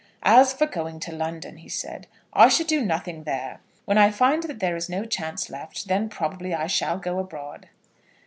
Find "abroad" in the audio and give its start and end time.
7.19-7.69